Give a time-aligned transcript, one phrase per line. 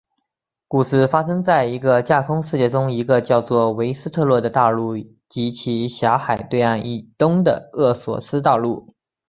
[0.67, 4.97] 故事发生在一个架空世界中一个叫做维斯特洛的大陆
[5.29, 8.95] 及其狭海对岸以东的厄索斯大陆。